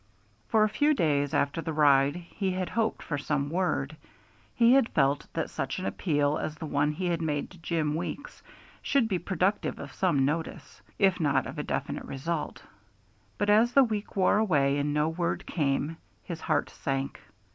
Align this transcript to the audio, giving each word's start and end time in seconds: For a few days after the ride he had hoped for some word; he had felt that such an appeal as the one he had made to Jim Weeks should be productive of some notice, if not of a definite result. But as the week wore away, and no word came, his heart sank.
For 0.47 0.63
a 0.63 0.67
few 0.67 0.95
days 0.95 1.31
after 1.31 1.61
the 1.61 1.73
ride 1.73 2.15
he 2.15 2.53
had 2.53 2.69
hoped 2.69 3.03
for 3.03 3.19
some 3.19 3.51
word; 3.51 3.95
he 4.55 4.73
had 4.73 4.89
felt 4.89 5.27
that 5.33 5.51
such 5.51 5.77
an 5.77 5.85
appeal 5.85 6.39
as 6.39 6.55
the 6.55 6.65
one 6.65 6.91
he 6.93 7.05
had 7.09 7.21
made 7.21 7.51
to 7.51 7.59
Jim 7.59 7.93
Weeks 7.93 8.41
should 8.81 9.07
be 9.07 9.19
productive 9.19 9.77
of 9.77 9.93
some 9.93 10.25
notice, 10.25 10.81
if 10.97 11.19
not 11.19 11.45
of 11.45 11.59
a 11.59 11.63
definite 11.63 12.05
result. 12.05 12.63
But 13.37 13.51
as 13.51 13.73
the 13.73 13.83
week 13.83 14.15
wore 14.15 14.39
away, 14.39 14.79
and 14.79 14.91
no 14.91 15.07
word 15.07 15.45
came, 15.45 15.97
his 16.23 16.41
heart 16.41 16.71
sank. 16.71 17.19